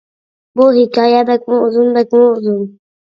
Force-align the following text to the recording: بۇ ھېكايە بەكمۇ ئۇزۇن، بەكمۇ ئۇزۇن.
بۇ 0.61 0.65
ھېكايە 0.77 1.21
بەكمۇ 1.31 1.59
ئۇزۇن، 1.67 1.93
بەكمۇ 1.99 2.23
ئۇزۇن. 2.31 2.59